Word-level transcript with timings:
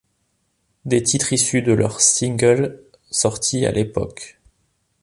Des 0.85 1.03
titres 1.03 1.31
issus 1.31 1.61
de 1.61 1.73
leurs 1.73 2.01
Singles 2.01 2.83
sortis 3.11 3.67
à 3.67 3.71
l'époque. 3.71 4.39